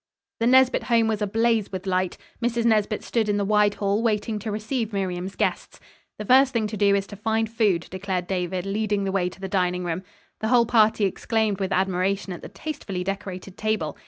The 0.39 0.47
Nesbit 0.47 0.85
home 0.85 1.07
was 1.07 1.21
ablaze 1.21 1.71
with 1.71 1.85
light. 1.85 2.17
Mrs. 2.41 2.65
Nesbit 2.65 3.03
stood 3.03 3.29
in 3.29 3.37
the 3.37 3.45
wide 3.45 3.75
hall 3.75 4.01
waiting 4.01 4.39
to 4.39 4.51
receive 4.51 4.91
Miriam's 4.93 5.35
guests. 5.35 5.79
"The 6.17 6.25
first 6.25 6.53
thing 6.53 6.65
to 6.69 6.75
do 6.75 6.95
is 6.95 7.05
to 7.05 7.15
find 7.15 7.47
food," 7.47 7.85
declared 7.91 8.25
David, 8.25 8.65
leading 8.65 9.03
the 9.03 9.11
way 9.11 9.29
to 9.29 9.39
the 9.39 9.47
dining 9.47 9.85
room. 9.85 10.01
The 10.39 10.47
whole 10.47 10.65
party 10.65 11.05
exclaimed 11.05 11.59
with 11.59 11.71
admiration 11.71 12.33
at 12.33 12.41
the 12.41 12.49
tastefully 12.49 13.03
decorated 13.03 13.57
table. 13.59 13.95